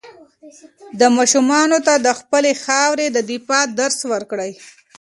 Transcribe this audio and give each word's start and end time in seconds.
ماشومانو 1.17 1.77
ته 1.87 1.93
د 2.05 2.09
خپلې 2.19 2.51
خاورې 2.63 3.05
د 3.11 3.17
دفاع 3.29 3.63
درس 3.79 3.99
ورکړئ. 4.11 4.51